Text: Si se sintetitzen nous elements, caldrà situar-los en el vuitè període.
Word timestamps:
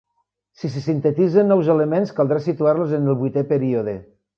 Si 0.61 0.71
se 0.75 0.81
sintetitzen 0.85 1.51
nous 1.53 1.71
elements, 1.75 2.17
caldrà 2.21 2.43
situar-los 2.49 3.01
en 3.03 3.11
el 3.13 3.23
vuitè 3.23 3.51
període. 3.57 4.01